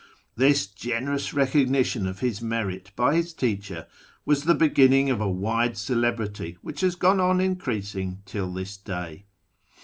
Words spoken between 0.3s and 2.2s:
This generous recognition